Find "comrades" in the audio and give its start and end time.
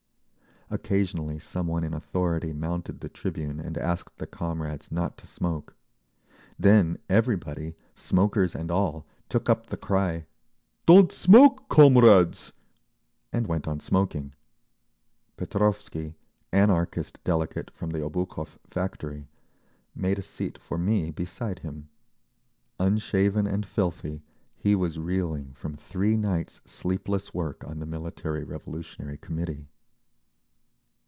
4.25-4.89, 11.67-12.53